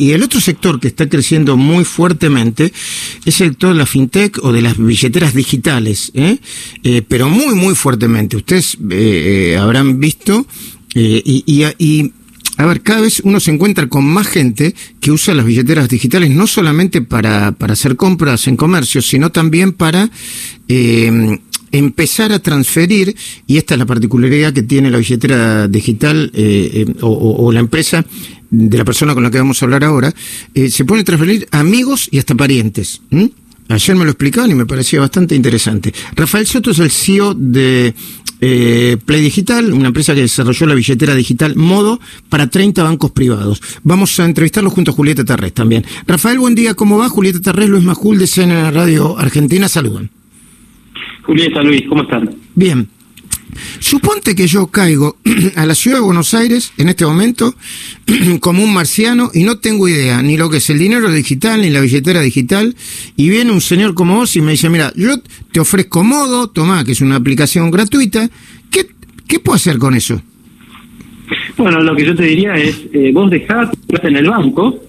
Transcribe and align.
Y 0.00 0.12
el 0.12 0.22
otro 0.22 0.40
sector 0.40 0.78
que 0.78 0.86
está 0.86 1.08
creciendo 1.08 1.56
muy 1.56 1.84
fuertemente 1.84 2.72
es 3.24 3.40
el 3.40 3.48
sector 3.48 3.72
de 3.72 3.78
la 3.78 3.84
fintech 3.84 4.38
o 4.44 4.52
de 4.52 4.62
las 4.62 4.78
billeteras 4.78 5.34
digitales, 5.34 6.12
¿eh? 6.14 6.38
Eh, 6.84 7.02
pero 7.02 7.28
muy, 7.28 7.56
muy 7.56 7.74
fuertemente. 7.74 8.36
Ustedes 8.36 8.78
eh, 8.90 9.58
habrán 9.60 9.98
visto 9.98 10.46
y, 10.94 11.64
a 12.58 12.66
ver, 12.66 12.82
cada 12.82 13.00
vez 13.00 13.22
uno 13.24 13.40
se 13.40 13.50
encuentra 13.50 13.88
con 13.88 14.04
más 14.04 14.28
gente 14.28 14.72
que 15.00 15.10
usa 15.10 15.34
las 15.34 15.44
billeteras 15.44 15.88
digitales 15.88 16.30
no 16.30 16.46
solamente 16.46 17.02
para, 17.02 17.50
para 17.50 17.72
hacer 17.72 17.96
compras 17.96 18.46
en 18.46 18.56
comercio, 18.56 19.02
sino 19.02 19.32
también 19.32 19.72
para 19.72 20.08
empezar 21.72 22.32
a 22.32 22.38
transferir, 22.38 23.14
y 23.46 23.56
esta 23.56 23.74
es 23.74 23.78
la 23.78 23.86
particularidad 23.86 24.52
que 24.52 24.62
tiene 24.62 24.90
la 24.90 24.98
billetera 24.98 25.68
digital 25.68 26.30
eh, 26.34 26.86
eh, 26.86 26.94
o, 27.02 27.50
la 27.52 27.60
empresa 27.60 28.04
de 28.50 28.78
la 28.78 28.84
persona 28.84 29.14
con 29.14 29.22
la 29.22 29.30
que 29.30 29.38
vamos 29.38 29.62
a 29.62 29.66
hablar 29.66 29.84
ahora, 29.84 30.12
eh, 30.54 30.70
se 30.70 30.84
puede 30.84 31.04
transferir 31.04 31.46
amigos 31.50 32.08
y 32.10 32.18
hasta 32.18 32.34
parientes. 32.34 33.02
Ayer 33.68 33.96
me 33.96 34.04
lo 34.04 34.10
explicaban 34.10 34.50
y 34.50 34.54
me 34.54 34.66
parecía 34.66 35.00
bastante 35.00 35.34
interesante. 35.34 35.92
Rafael 36.16 36.46
Soto 36.46 36.70
es 36.70 36.78
el 36.78 36.90
CEO 36.90 37.34
de 37.34 37.94
Play 38.40 39.20
Digital, 39.20 39.72
una 39.72 39.88
empresa 39.88 40.14
que 40.14 40.22
desarrolló 40.22 40.66
la 40.66 40.74
billetera 40.74 41.14
digital 41.14 41.56
Modo 41.56 42.00
para 42.28 42.46
30 42.46 42.82
bancos 42.82 43.10
privados. 43.10 43.60
Vamos 43.82 44.18
a 44.20 44.24
entrevistarlo 44.24 44.70
junto 44.70 44.92
a 44.92 44.94
Julieta 44.94 45.24
Tarrés 45.24 45.52
también. 45.52 45.84
Rafael, 46.06 46.38
buen 46.38 46.54
día, 46.54 46.74
¿cómo 46.74 46.98
va? 46.98 47.08
Julieta 47.08 47.40
Tarrés, 47.40 47.68
Luis 47.68 47.84
Majul 47.84 48.18
de 48.18 48.26
CNN 48.26 48.70
Radio 48.70 49.18
Argentina, 49.18 49.68
saludan. 49.68 50.10
Julieta, 51.22 51.62
Luis, 51.62 51.82
¿cómo 51.88 52.02
están? 52.02 52.30
Bien. 52.54 52.88
Suponte 53.80 54.34
que 54.34 54.46
yo 54.46 54.68
caigo 54.68 55.16
a 55.56 55.66
la 55.66 55.74
ciudad 55.74 55.98
de 55.98 56.02
Buenos 56.02 56.34
Aires 56.34 56.72
en 56.78 56.88
este 56.88 57.04
momento 57.04 57.54
como 58.40 58.62
un 58.62 58.72
marciano 58.72 59.30
y 59.34 59.44
no 59.44 59.58
tengo 59.58 59.88
idea 59.88 60.22
ni 60.22 60.36
lo 60.36 60.50
que 60.50 60.58
es 60.58 60.70
el 60.70 60.78
dinero 60.78 61.10
digital 61.10 61.60
ni 61.60 61.70
la 61.70 61.80
billetera 61.80 62.20
digital 62.20 62.74
y 63.16 63.28
viene 63.28 63.52
un 63.52 63.60
señor 63.60 63.94
como 63.94 64.16
vos 64.16 64.36
y 64.36 64.40
me 64.40 64.52
dice, 64.52 64.68
mira, 64.68 64.92
yo 64.96 65.16
te 65.52 65.60
ofrezco 65.60 66.04
Modo, 66.04 66.48
tomá, 66.48 66.84
que 66.84 66.92
es 66.92 67.00
una 67.00 67.16
aplicación 67.16 67.70
gratuita, 67.70 68.28
¿qué, 68.70 68.86
qué 69.26 69.40
puedo 69.40 69.56
hacer 69.56 69.78
con 69.78 69.94
eso? 69.94 70.20
Bueno, 71.56 71.80
lo 71.80 71.94
que 71.94 72.06
yo 72.06 72.14
te 72.14 72.24
diría 72.24 72.54
es, 72.54 72.86
eh, 72.92 73.10
vos 73.12 73.30
dejá 73.30 73.70
tu 73.70 73.96
en 74.06 74.16
el 74.16 74.28
banco 74.28 74.82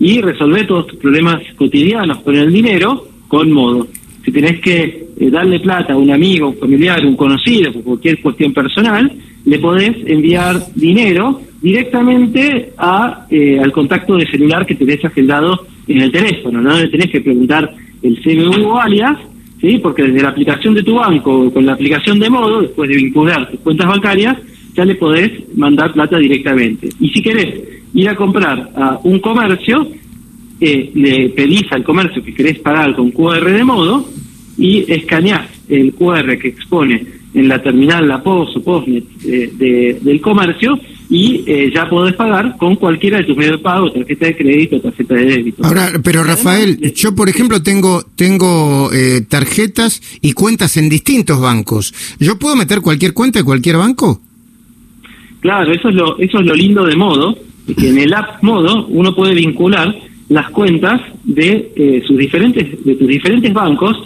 y 0.00 0.20
resolver 0.20 0.66
todos 0.66 0.86
tus 0.86 0.98
problemas 0.98 1.42
cotidianos 1.56 2.18
con 2.22 2.34
el 2.34 2.52
dinero 2.52 3.08
con 3.28 3.52
Modo. 3.52 3.86
Si 4.24 4.32
tenés 4.32 4.60
que 4.60 5.07
eh, 5.20 5.30
darle 5.30 5.58
plata 5.60 5.94
a 5.94 5.96
un 5.96 6.10
amigo, 6.10 6.48
un 6.48 6.56
familiar, 6.56 7.04
un 7.04 7.16
conocido, 7.16 7.72
por 7.72 7.82
cualquier 7.82 8.20
cuestión 8.20 8.52
personal, 8.52 9.10
le 9.44 9.58
podés 9.58 9.96
enviar 10.06 10.60
dinero 10.74 11.40
directamente 11.60 12.72
a, 12.76 13.26
eh, 13.28 13.58
al 13.58 13.72
contacto 13.72 14.16
de 14.16 14.26
celular 14.26 14.64
que 14.64 14.76
tenés 14.76 15.04
agendado 15.04 15.66
en 15.88 16.02
el 16.02 16.12
teléfono. 16.12 16.60
No 16.60 16.78
le 16.78 16.88
tenés 16.88 17.10
que 17.10 17.20
preguntar 17.20 17.74
el 18.02 18.20
CBU 18.22 18.68
o 18.68 18.78
alias, 18.78 19.18
¿sí? 19.60 19.78
porque 19.82 20.04
desde 20.04 20.22
la 20.22 20.28
aplicación 20.28 20.74
de 20.74 20.84
tu 20.84 20.94
banco, 20.94 21.52
con 21.52 21.66
la 21.66 21.72
aplicación 21.72 22.20
de 22.20 22.30
modo, 22.30 22.62
después 22.62 22.88
de 22.88 22.96
vincular 22.96 23.50
tus 23.50 23.60
cuentas 23.60 23.88
bancarias, 23.88 24.36
ya 24.74 24.84
le 24.84 24.94
podés 24.94 25.32
mandar 25.56 25.92
plata 25.92 26.18
directamente. 26.18 26.88
Y 27.00 27.08
si 27.08 27.20
querés 27.20 27.60
ir 27.94 28.08
a 28.08 28.14
comprar 28.14 28.70
a 28.76 29.00
un 29.02 29.18
comercio, 29.18 29.88
eh, 30.60 30.90
le 30.94 31.30
pedís 31.30 31.64
al 31.72 31.82
comercio 31.82 32.22
que 32.22 32.34
querés 32.34 32.60
pagar 32.60 32.94
con 32.94 33.10
QR 33.10 33.50
de 33.50 33.64
modo 33.64 34.08
y 34.58 34.90
escaneás 34.92 35.48
el 35.68 35.94
QR 35.94 36.36
que 36.38 36.48
expone 36.48 37.06
en 37.34 37.48
la 37.48 37.62
terminal, 37.62 38.08
la 38.08 38.22
POS 38.22 38.56
o 38.56 38.62
POSNET 38.62 39.04
eh, 39.24 39.98
del 40.00 40.20
comercio 40.20 40.78
y 41.10 41.44
eh, 41.46 41.70
ya 41.72 41.88
podés 41.88 42.14
pagar 42.14 42.56
con 42.58 42.76
cualquiera 42.76 43.18
de 43.18 43.24
tus 43.24 43.36
medios 43.36 43.58
de 43.58 43.62
pago, 43.62 43.90
tarjeta 43.92 44.26
de 44.26 44.36
crédito, 44.36 44.80
tarjeta 44.80 45.14
de 45.14 45.24
débito. 45.24 45.64
Ahora, 45.64 45.92
pero 46.02 46.24
Rafael, 46.24 46.92
yo 46.92 47.14
por 47.14 47.28
ejemplo 47.28 47.62
tengo 47.62 48.02
tengo 48.16 48.90
tarjetas 49.28 50.02
y 50.20 50.32
cuentas 50.32 50.76
en 50.76 50.88
distintos 50.88 51.40
bancos. 51.40 51.94
¿Yo 52.18 52.38
puedo 52.38 52.56
meter 52.56 52.80
cualquier 52.80 53.14
cuenta 53.14 53.38
de 53.38 53.44
cualquier 53.44 53.76
banco? 53.76 54.20
Claro, 55.40 55.72
eso 55.72 55.88
es 55.88 55.94
lo 55.94 56.18
eso 56.18 56.40
es 56.40 56.46
lo 56.46 56.54
lindo 56.54 56.84
de 56.84 56.96
Modo, 56.96 57.38
que 57.78 57.88
en 57.88 57.98
el 57.98 58.12
app 58.12 58.42
Modo 58.42 58.86
uno 58.88 59.14
puede 59.14 59.34
vincular 59.34 59.94
las 60.28 60.50
cuentas 60.50 61.00
de 61.24 61.72
eh, 61.76 62.02
sus 62.06 62.18
diferentes 62.18 62.84
de 62.84 62.94
tus 62.96 63.08
diferentes 63.08 63.52
bancos 63.52 63.96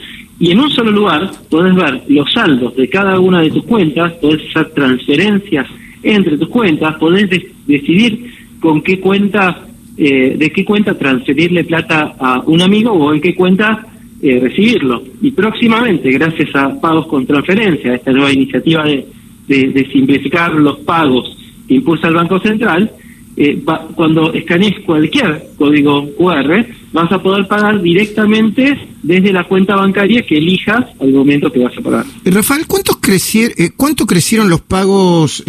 y 0.43 0.51
en 0.51 0.59
un 0.59 0.71
solo 0.71 0.91
lugar 0.91 1.31
podés 1.49 1.73
ver 1.73 2.03
los 2.09 2.33
saldos 2.33 2.75
de 2.75 2.89
cada 2.89 3.21
una 3.21 3.43
de 3.43 3.51
tus 3.53 3.63
cuentas, 3.63 4.13
podés 4.15 4.43
hacer 4.51 4.71
transferencias 4.71 5.69
entre 6.03 6.37
tus 6.37 6.49
cuentas, 6.49 6.97
podés 6.97 7.31
decidir 7.65 8.29
con 8.59 8.83
qué 8.83 8.99
cuenta 8.99 9.65
eh, 9.97 10.35
de 10.37 10.51
qué 10.51 10.65
cuenta 10.65 10.99
transferirle 10.99 11.63
plata 11.63 12.17
a 12.19 12.41
un 12.41 12.61
amigo 12.61 12.91
o 12.91 13.15
en 13.15 13.21
qué 13.21 13.37
cuenta 13.37 13.87
eh, 14.21 14.41
recibirlo. 14.41 15.05
Y 15.21 15.31
próximamente, 15.31 16.11
gracias 16.11 16.53
a 16.57 16.81
pagos 16.81 17.07
con 17.07 17.25
transferencia, 17.25 17.95
esta 17.95 18.11
nueva 18.11 18.33
iniciativa 18.33 18.85
de, 18.85 19.89
simplificar 19.93 20.55
los 20.55 20.81
pagos 20.81 21.39
que 21.69 21.75
impulsa 21.75 22.09
el 22.09 22.15
Banco 22.15 22.41
Central, 22.41 22.91
eh, 23.37 23.63
cuando 23.95 24.33
escanees 24.33 24.81
cualquier 24.81 25.41
código 25.57 26.09
QR, 26.17 26.67
vas 26.93 27.11
a 27.11 27.23
poder 27.23 27.47
pagar 27.47 27.81
directamente 27.83 28.89
desde 29.03 29.33
la 29.33 29.45
cuenta 29.45 29.77
bancaria 29.77 30.23
que 30.23 30.39
elijas 30.39 30.87
al 31.01 31.13
momento 31.13 31.51
que 31.51 31.61
vas 31.61 31.77
a 31.77 31.81
pagar. 31.81 32.07
Eh, 32.25 32.31
Rafael, 32.31 32.67
¿cuántos 32.67 32.99
crecieron, 32.99 33.55
eh, 33.59 33.71
¿cuánto 33.77 34.07
crecieron 34.07 34.49
los 34.49 34.61
pagos, 34.61 35.43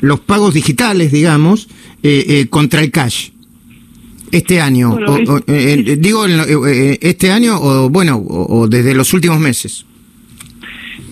los 0.00 0.20
pagos 0.20 0.54
digitales, 0.54 1.12
digamos, 1.12 1.68
contra 2.50 2.80
el 2.80 2.90
cash? 2.90 3.30
Este 4.32 4.60
año, 4.60 4.98
digo, 5.98 6.26
este 6.26 7.30
año 7.30 7.56
o 7.60 7.88
bueno, 7.88 8.16
o 8.16 8.66
desde 8.66 8.94
los 8.94 9.12
últimos 9.12 9.38
meses. 9.38 9.86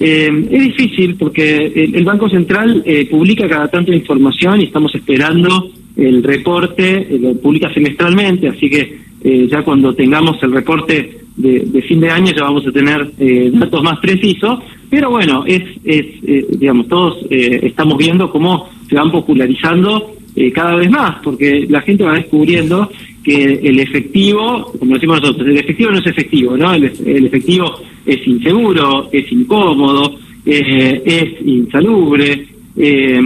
Eh, 0.04 0.48
es 0.50 0.60
difícil 0.76 1.14
porque 1.14 1.66
el, 1.94 2.04
Banco 2.04 2.28
Central 2.28 2.82
eh, 2.84 3.06
publica 3.08 3.48
cada 3.48 3.68
tanto 3.68 3.92
información 3.92 4.60
y 4.60 4.64
estamos 4.64 4.92
esperando 4.96 5.70
el 5.96 6.22
reporte, 6.22 7.06
eh, 7.08 7.18
lo 7.18 7.34
publica 7.34 7.72
semestralmente, 7.72 8.48
así 8.48 8.68
que 8.68 9.02
ya 9.22 9.62
cuando 9.62 9.94
tengamos 9.94 10.42
el 10.42 10.50
reporte 10.50 11.20
de, 11.36 11.84
fin 11.86 12.00
de 12.00 12.10
año 12.10 12.32
ya 12.36 12.42
vamos 12.42 12.66
a 12.66 12.72
tener 12.72 13.08
datos 13.52 13.80
más 13.80 14.00
precisos, 14.00 14.58
pero 14.90 15.10
bueno, 15.10 15.44
es, 15.46 15.62
es 15.84 16.20
digamos, 16.58 16.88
todos 16.88 17.24
estamos 17.30 17.98
viendo 17.98 18.28
cómo 18.28 18.68
se 18.88 18.96
van 18.96 19.12
popularizando 19.12 20.16
cada 20.52 20.74
vez 20.74 20.90
más, 20.90 21.20
porque 21.22 21.66
la 21.68 21.82
gente 21.82 22.02
va 22.02 22.14
descubriendo 22.14 22.90
que 23.22 23.60
el 23.62 23.78
efectivo, 23.78 24.72
como 24.78 24.94
decimos 24.94 25.20
nosotros, 25.20 25.46
el 25.46 25.58
efectivo 25.58 25.90
no 25.90 25.98
es 25.98 26.06
efectivo, 26.06 26.56
¿no? 26.56 26.74
El, 26.74 26.84
efectivo 27.26 27.80
es 28.04 28.26
inseguro, 28.26 29.08
es 29.12 29.30
incómodo, 29.30 30.18
eh, 30.44 31.02
es 31.04 31.46
insalubre, 31.46 32.46
eh, 32.76 33.20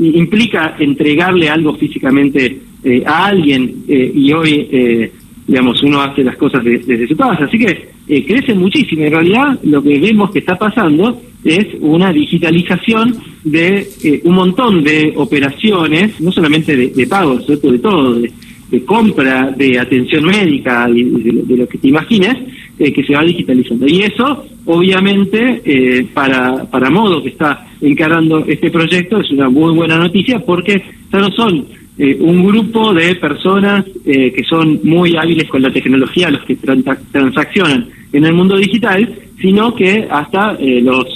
implica 0.00 0.76
entregarle 0.78 1.48
algo 1.48 1.76
físicamente 1.76 2.58
eh, 2.82 3.02
a 3.06 3.26
alguien 3.26 3.84
y 3.86 4.32
hoy, 4.32 5.10
digamos, 5.46 5.82
uno 5.82 6.00
hace 6.00 6.24
las 6.24 6.36
cosas 6.36 6.64
desde 6.64 7.06
su 7.06 7.16
casa. 7.16 7.44
Así 7.44 7.58
que 7.58 7.90
crece 8.26 8.54
muchísimo. 8.54 9.04
En 9.04 9.12
realidad, 9.12 9.58
lo 9.62 9.82
que 9.82 9.98
vemos 9.98 10.30
que 10.30 10.40
está 10.40 10.56
pasando 10.56 11.20
es 11.44 11.66
una 11.80 12.12
digitalización 12.12 13.16
de 13.44 14.20
un 14.24 14.34
montón 14.34 14.82
de 14.82 15.12
operaciones, 15.16 16.20
no 16.20 16.32
solamente 16.32 16.76
de, 16.76 16.88
de 16.88 17.06
pagos, 17.06 17.46
de 17.46 17.56
todo, 17.78 18.14
de 18.14 18.32
de 18.70 18.84
compra 18.84 19.50
de 19.56 19.78
atención 19.78 20.24
médica 20.24 20.88
y 20.94 21.02
de, 21.02 21.56
lo 21.56 21.68
que 21.68 21.78
te 21.78 21.88
imagines, 21.88 22.36
eh, 22.82 22.94
que 22.94 23.04
se 23.04 23.14
va 23.14 23.22
digitalizando. 23.22 23.86
Y 23.86 24.00
eso, 24.00 24.42
obviamente, 24.64 25.60
eh, 25.66 26.06
para, 26.14 26.64
para 26.64 26.88
Modo, 26.88 27.22
que 27.22 27.28
está 27.28 27.66
encarando 27.78 28.42
este 28.46 28.70
proyecto, 28.70 29.20
es 29.20 29.30
una 29.32 29.50
muy 29.50 29.74
buena 29.74 29.98
noticia 29.98 30.38
porque 30.38 30.82
ya 31.12 31.18
no 31.18 31.30
son 31.32 31.66
eh, 31.98 32.16
un 32.18 32.42
grupo 32.46 32.94
de 32.94 33.16
personas 33.16 33.84
que 34.02 34.42
son 34.48 34.80
muy 34.82 35.14
hábiles 35.14 35.46
con 35.50 35.60
la 35.60 35.70
tecnología, 35.70 36.30
los 36.30 36.42
que 36.44 36.56
transaccionan 36.56 37.86
en 38.14 38.24
el 38.24 38.32
mundo 38.32 38.56
digital, 38.56 39.14
sino 39.38 39.74
que 39.74 40.08
hasta 40.10 40.56
los, 40.58 41.06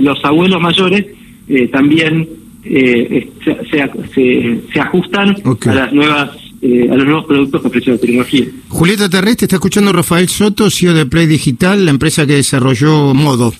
los 0.00 0.24
abuelos 0.24 0.60
mayores 0.60 1.06
también 1.70 2.28
se, 2.64 3.28
se, 4.72 4.80
ajustan 4.80 5.36
a 5.66 5.74
las 5.74 5.92
nuevas 5.92 6.41
eh, 6.64 6.88
a 6.88 6.94
los 6.94 7.04
nuevos 7.04 7.24
productos 7.24 7.60
que 7.60 7.66
ofrece 7.66 7.90
la 7.90 7.98
tecnología. 7.98 8.46
Julieta 8.68 9.08
Terrestre 9.10 9.46
está 9.46 9.56
escuchando 9.56 9.92
Rafael 9.92 10.28
Soto, 10.28 10.70
CEO 10.70 10.94
de 10.94 11.06
Play 11.06 11.26
Digital, 11.26 11.84
la 11.84 11.90
empresa 11.90 12.24
que 12.24 12.34
desarrolló 12.34 13.12
Modo. 13.14 13.52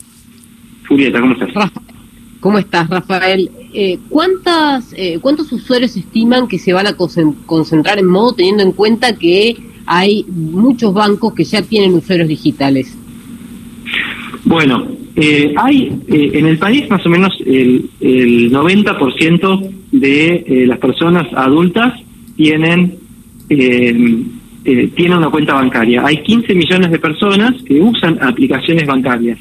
Julieta, 0.87 1.21
¿cómo 1.21 1.33
estás? 1.33 1.73
¿Cómo 2.39 2.59
estás, 2.59 2.89
Rafael? 2.89 3.51
Eh, 3.75 3.99
¿cuántas, 4.09 4.95
eh, 4.97 5.19
¿Cuántos 5.21 5.51
usuarios 5.51 5.97
estiman 5.97 6.47
que 6.47 6.61
se 6.61 6.73
van 6.73 6.87
a 6.87 6.95
concentrar 6.95 7.99
en 7.99 8.07
Modo 8.07 8.35
teniendo 8.35 8.63
en 8.63 8.71
cuenta 8.71 9.17
que 9.17 9.57
hay 9.85 10.25
muchos 10.29 10.95
bancos 10.95 11.35
que 11.35 11.43
ya 11.43 11.61
tienen 11.61 11.95
usuarios 11.95 12.29
digitales? 12.29 12.97
Bueno, 14.45 14.87
hay 15.57 16.01
en 16.07 16.47
el 16.47 16.57
país 16.57 16.89
más 16.89 17.05
o 17.05 17.09
menos 17.09 17.35
el, 17.45 17.91
el 18.01 18.53
90% 18.53 19.71
de 19.91 20.65
las 20.69 20.79
personas 20.79 21.27
adultas 21.35 21.95
tienen 22.37 22.99
eh, 23.49 24.25
eh, 24.65 24.91
tiene 24.95 25.17
una 25.17 25.29
cuenta 25.29 25.55
bancaria. 25.55 26.05
Hay 26.07 26.23
15 26.23 26.55
millones 26.55 26.91
de 26.91 26.99
personas 26.99 27.61
que 27.65 27.81
usan 27.81 28.19
aplicaciones 28.23 28.87
bancarias. 28.87 29.39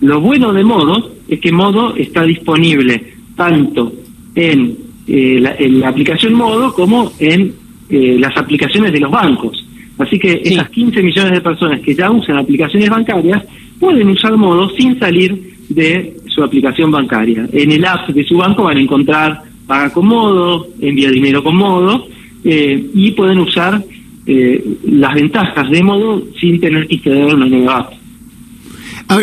Lo 0.00 0.20
bueno 0.20 0.52
de 0.52 0.62
Modo 0.62 1.12
es 1.28 1.40
que 1.40 1.50
Modo 1.50 1.94
está 1.96 2.22
disponible 2.22 3.14
tanto 3.34 3.92
en, 4.34 4.78
la, 5.06 5.56
en 5.56 5.80
la, 5.80 5.88
aplicación 5.88 6.34
Modo 6.34 6.72
como 6.72 7.12
en 7.18 7.52
las 7.88 8.36
aplicaciones 8.36 8.92
de 8.92 9.00
los 9.00 9.10
bancos. 9.10 9.66
Así 9.98 10.18
que 10.18 10.40
esas 10.44 10.70
15 10.70 11.02
millones 11.02 11.32
de 11.32 11.40
personas 11.40 11.80
que 11.80 11.94
ya 11.94 12.10
usan 12.10 12.38
aplicaciones 12.38 12.88
bancarias 12.88 13.44
pueden 13.78 14.08
usar 14.08 14.36
Modo 14.36 14.70
sin 14.70 14.98
salir 14.98 15.56
de 15.68 16.16
su 16.28 16.42
aplicación 16.42 16.90
bancaria. 16.90 17.46
En 17.52 17.72
el 17.72 17.84
app 17.84 18.08
de 18.08 18.24
su 18.24 18.36
banco 18.36 18.64
van 18.64 18.76
a 18.76 18.80
encontrar 18.80 19.42
paga 19.66 19.92
con 19.92 20.06
Modo, 20.06 20.68
envía 20.80 21.10
dinero 21.10 21.42
con 21.42 21.56
Modo 21.56 22.06
eh, 22.44 22.90
y 22.94 23.10
pueden 23.12 23.38
usar 23.38 23.84
eh, 24.26 24.64
las 24.84 25.14
ventajas 25.14 25.70
de 25.70 25.82
Modo 25.82 26.24
sin 26.40 26.60
tener 26.60 26.86
que 26.86 26.94
instalar 26.94 27.34
una 27.34 27.46
nueva 27.46 27.78
app. 27.78 27.92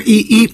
y, 0.05 0.43
y 0.43 0.49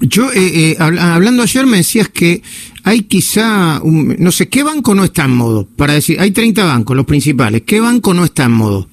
yo, 0.00 0.28
eh, 0.34 0.76
hablando 0.78 1.42
ayer, 1.42 1.66
me 1.66 1.78
decías 1.78 2.08
que 2.08 2.42
hay 2.84 3.02
quizá, 3.02 3.80
no 3.84 4.30
sé, 4.30 4.48
¿qué 4.48 4.62
banco 4.62 4.94
no 4.94 5.04
está 5.04 5.24
en 5.24 5.32
modo? 5.32 5.66
Para 5.76 5.94
decir, 5.94 6.18
hay 6.20 6.30
30 6.30 6.64
bancos, 6.64 6.96
los 6.96 7.06
principales, 7.06 7.62
¿qué 7.62 7.80
banco 7.80 8.14
no 8.14 8.24
está 8.24 8.44
en 8.44 8.52
modo? 8.52 8.88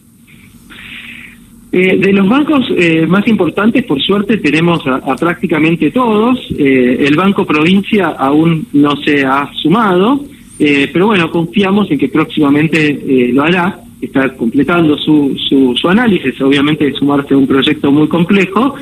Eh, 1.77 1.97
de 1.97 2.13
los 2.13 2.29
bancos 2.29 2.65
eh, 2.77 3.05
más 3.05 3.27
importantes, 3.27 3.83
por 3.83 4.01
suerte, 4.01 4.37
tenemos 4.37 4.79
a, 4.87 5.13
prácticamente 5.17 5.91
todos. 5.91 6.39
Eh, 6.57 7.05
el 7.05 7.17
Banco 7.17 7.45
Provincia 7.45 8.15
aún 8.17 8.65
no 8.71 8.95
se 9.03 9.25
ha 9.25 9.51
sumado, 9.61 10.23
pero 10.57 11.07
bueno, 11.07 11.29
confiamos 11.29 11.89
en 11.91 11.97
que 11.97 12.09
próximamente 12.09 13.31
lo 13.33 13.43
hará. 13.43 13.81
Está 14.01 14.33
completando 14.35 14.97
su, 14.97 15.35
su, 15.79 15.89
análisis, 15.89 16.39
obviamente 16.41 16.91
sumarse 16.93 17.33
a 17.33 17.37
un 17.37 17.47
proyecto 17.47 17.91
muy 17.91 18.07
complejo, 18.07 18.75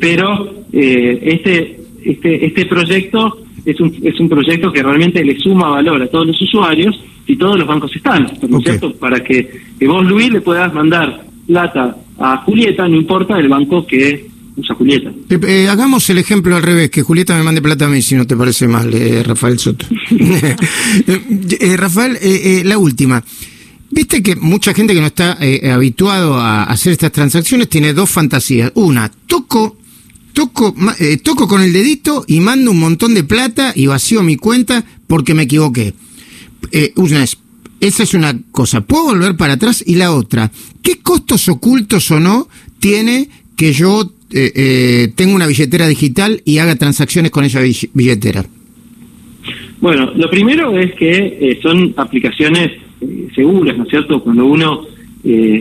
pero 0.00 0.64
este, 0.72 1.78
este, 2.02 2.46
este 2.46 2.66
proyecto 2.66 3.38
es 3.66 3.80
un, 3.80 3.94
es 4.02 4.18
un 4.18 4.28
proyecto 4.28 4.72
que 4.72 4.82
realmente 4.82 5.24
le 5.24 5.36
suma 5.38 5.68
valor 5.68 6.02
a 6.02 6.06
todos 6.06 6.28
los 6.28 6.40
usuarios 6.40 6.98
y 7.26 7.36
todos 7.36 7.58
los 7.58 7.66
bancos 7.66 7.94
están, 7.94 8.26
¿no 8.48 8.58
es 8.58 8.64
cierto? 8.64 8.92
Para 8.94 9.20
que, 9.20 9.48
que 9.78 9.88
vos, 9.88 10.06
Luis, 10.06 10.30
le 10.30 10.40
puedas 10.40 10.72
mandar 10.72 11.24
plata 11.46 11.96
a 12.18 12.38
Julieta, 12.38 12.88
no 12.88 12.96
importa 12.96 13.38
el 13.38 13.48
banco 13.48 13.84
que 13.84 14.26
usa 14.56 14.74
Julieta. 14.74 15.10
Eh, 15.30 15.38
eh, 15.46 15.68
hagamos 15.68 16.08
el 16.10 16.18
ejemplo 16.18 16.56
al 16.56 16.62
revés, 16.62 16.90
que 16.90 17.02
Julieta 17.02 17.36
me 17.36 17.42
mande 17.42 17.62
plata 17.62 17.86
a 17.86 17.88
mí, 17.88 18.02
si 18.02 18.14
no 18.14 18.26
te 18.26 18.36
parece 18.36 18.66
mal, 18.66 18.92
eh, 18.92 19.22
Rafael 19.22 19.58
Soto. 19.58 19.86
Rafael, 21.76 22.68
la 22.68 22.78
última. 22.78 23.22
Viste 23.90 24.22
que 24.22 24.36
mucha 24.36 24.74
gente 24.74 24.94
que 24.94 25.00
no 25.00 25.06
está 25.06 25.38
habituado 25.72 26.38
a 26.38 26.64
hacer 26.64 26.92
estas 26.92 27.12
transacciones 27.12 27.68
tiene 27.68 27.92
dos 27.92 28.10
fantasías. 28.10 28.72
Una, 28.74 29.10
toco, 29.26 29.78
toco, 30.32 30.74
toco 31.22 31.46
con 31.48 31.62
el 31.62 31.72
dedito 31.72 32.24
y 32.26 32.40
mando 32.40 32.72
un 32.72 32.80
montón 32.80 33.14
de 33.14 33.24
plata 33.24 33.72
y 33.74 33.86
vacío 33.86 34.22
mi 34.22 34.36
cuenta 34.36 34.84
porque 35.06 35.34
me 35.34 35.44
equivoqué. 35.44 35.94
una 36.96 37.22
es 37.22 37.38
esa 37.80 38.02
es 38.02 38.14
una 38.14 38.36
cosa. 38.50 38.80
¿Puedo 38.80 39.04
volver 39.04 39.36
para 39.36 39.54
atrás? 39.54 39.84
Y 39.86 39.96
la 39.96 40.12
otra, 40.12 40.50
¿qué 40.82 40.98
costos 40.98 41.48
ocultos 41.48 42.10
o 42.10 42.20
no 42.20 42.48
tiene 42.80 43.28
que 43.56 43.72
yo 43.72 44.12
eh, 44.32 44.52
eh, 44.54 45.08
tenga 45.14 45.34
una 45.34 45.46
billetera 45.46 45.86
digital 45.86 46.40
y 46.44 46.58
haga 46.58 46.76
transacciones 46.76 47.30
con 47.30 47.44
esa 47.44 47.60
billetera? 47.92 48.44
Bueno, 49.80 50.12
lo 50.14 50.28
primero 50.30 50.76
es 50.78 50.94
que 50.94 51.38
eh, 51.40 51.58
son 51.62 51.94
aplicaciones 51.96 52.72
seguras, 53.34 53.76
¿no 53.76 53.84
es 53.84 53.90
cierto? 53.90 54.22
Cuando 54.22 54.46
uno 54.46 54.82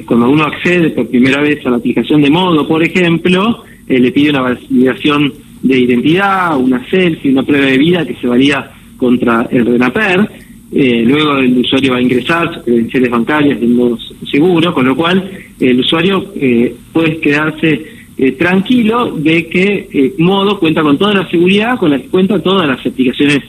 cuando 0.05 0.29
uno 0.29 0.43
accede 0.43 0.91
por 0.91 1.07
primera 1.07 1.41
vez 1.41 1.65
a 1.65 1.71
la 1.71 1.77
aplicación 1.77 2.21
de 2.21 2.29
modo, 2.29 2.67
por 2.67 2.83
ejemplo, 2.83 3.63
le 3.87 4.11
pide 4.11 4.29
una 4.29 4.41
validación 4.41 5.33
de 5.63 5.79
identidad, 5.79 6.55
una 6.55 6.87
selfie, 6.87 7.31
una 7.31 7.41
prueba 7.41 7.65
de 7.65 7.77
vida 7.79 8.05
que 8.05 8.13
se 8.13 8.27
valida 8.27 8.71
contra 8.95 9.47
el 9.49 9.65
RENAPER 9.65 10.29
eh, 10.71 11.03
luego 11.05 11.37
el 11.37 11.57
usuario 11.59 11.93
va 11.93 11.99
a 11.99 12.01
ingresar 12.01 12.53
sus 12.53 12.63
credenciales 12.63 13.09
bancarias 13.09 13.61
de 13.61 13.67
modo 13.67 13.97
seguro, 14.29 14.73
con 14.73 14.85
lo 14.85 14.93
cual 14.93 15.31
el 15.57 15.79
usuario 15.79 16.33
eh, 16.35 16.75
puede 16.91 17.17
quedarse 17.19 17.94
eh, 18.17 18.31
tranquilo 18.33 19.15
de 19.15 19.47
que 19.47 20.13
Modo 20.17 20.59
cuenta 20.59 20.81
con 20.81 20.97
toda 20.97 21.13
la 21.13 21.29
seguridad 21.29 21.77
con 21.77 21.91
la 21.91 21.99
que 21.99 22.07
cuentan 22.07 22.41
todas 22.41 22.67
las 22.67 22.85
aplicaciones 22.85 23.39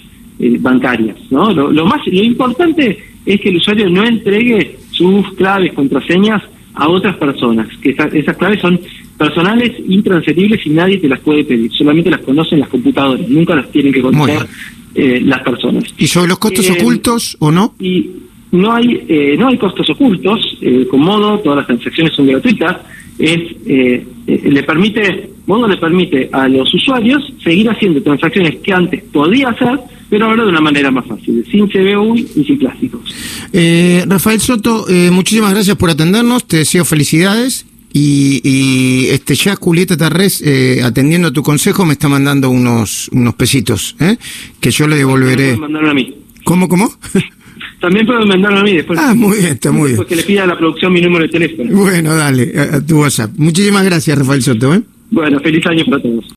bancarias. 0.61 1.17
¿no? 1.31 1.51
Lo, 1.53 1.87
más 1.87 2.07
lo 2.07 2.23
importante 2.23 2.99
es 3.25 3.41
que 3.41 3.49
el 3.49 3.57
usuario 3.57 3.89
no 3.89 4.05
entregue 4.05 4.77
sus 4.91 5.33
claves, 5.35 5.73
contraseñas 5.73 6.43
a 6.75 6.89
otras 6.89 7.17
personas, 7.17 7.69
que 7.81 7.91
esas 7.91 8.37
claves 8.37 8.61
son 8.61 8.79
personales, 9.17 9.73
intransferibles 9.89 10.65
y 10.67 10.71
nadie 10.71 10.99
te 10.99 11.09
las 11.09 11.21
puede 11.21 11.45
pedir, 11.45 11.73
solamente 11.73 12.11
las 12.11 12.21
conocen 12.21 12.61
las 12.61 12.69
computadoras, 12.69 13.27
nunca 13.29 13.55
las 13.55 13.71
tienen 13.71 13.93
que 13.93 14.03
conocer 14.03 14.47
eh, 14.95 15.21
las 15.25 15.43
personas. 15.43 15.85
¿Y 15.97 16.07
sobre 16.07 16.29
los 16.29 16.39
costos 16.39 16.69
eh, 16.69 16.73
ocultos 16.73 17.37
o 17.41 17.51
no? 17.51 17.75
Y 17.81 18.11
no 18.57 18.73
hay 18.73 19.05
eh, 19.09 19.37
no 19.39 19.49
hay 19.49 19.59
costos 19.59 19.89
ocultos, 19.91 20.59
con 20.91 21.01
Modo 21.01 21.39
todas 21.41 21.59
las 21.59 21.67
transacciones 21.67 22.13
son 22.15 22.27
gratuitas, 22.27 22.79
es 23.19 23.39
le 23.67 24.63
permite 24.65 25.31
Modo 25.47 25.69
le 25.69 25.77
permite 25.77 26.29
a 26.33 26.49
los 26.49 26.73
usuarios 26.75 27.23
seguir 27.43 27.69
haciendo 27.71 28.03
transacciones 28.03 28.57
que 28.57 28.73
antes 28.73 29.03
podía 29.13 29.51
hacer, 29.51 29.79
pero 30.11 30.27
ahora 30.27 30.43
de 30.43 30.49
una 30.49 30.61
manera 30.61 30.91
más 30.91 31.07
fácil, 31.07 31.45
sin 31.51 31.69
CBU 31.69 32.17
y 32.17 32.45
sin 32.45 32.59
plásticos. 32.59 33.01
Rafael 34.07 34.41
Soto, 34.41 34.87
muchísimas 35.13 35.53
gracias 35.53 35.77
por 35.77 35.91
atendernos, 35.91 36.47
te 36.47 36.59
deseo 36.59 36.85
felicidades. 36.85 37.67
Y, 37.99 39.07
este 39.09 39.35
ya 39.35 39.57
Julieta 39.57 39.97
Tarrés, 39.97 40.43
eh, 40.45 40.83
atendiendo 40.85 41.29
a 41.29 41.33
tu 41.33 41.43
consejo, 41.43 41.87
me 41.87 41.95
está 41.95 42.11
mandando 42.11 42.51
unos 42.51 43.09
unos 43.09 43.35
pesitos, 43.35 43.97
¿eh? 44.01 44.19
que 44.61 44.71
yo 44.71 44.87
le 44.87 44.97
devolveré. 44.97 45.53
A 45.55 45.95
mí. 45.95 46.15
¿Cómo, 46.45 46.69
cómo? 46.69 46.93
También 47.81 48.07
puedo 48.07 48.25
mandarlo 48.27 48.61
a 48.61 48.63
mí 48.63 48.73
después. 48.73 48.99
Ah, 49.01 49.15
muy 49.15 49.39
bien, 49.39 49.53
está 49.53 49.71
muy 49.71 49.89
bien. 49.89 49.97
Porque 49.97 50.17
le 50.17 50.23
pida 50.23 50.45
a 50.45 50.47
la 50.47 50.59
producción 50.59 50.93
mi 50.93 51.01
número 51.01 51.25
de 51.25 51.31
teléfono. 51.31 51.71
Bueno, 51.77 52.15
dale, 52.15 52.53
a, 52.59 52.81
tu 52.81 53.01
WhatsApp. 53.01 53.33
Muchísimas 53.37 53.85
gracias, 53.85 54.19
Rafael 54.19 54.43
Soto. 54.43 54.75
¿eh? 54.75 54.83
Bueno, 55.11 55.39
feliz 55.41 55.67
año 55.67 55.85
para 55.85 56.03
todos. 56.03 56.25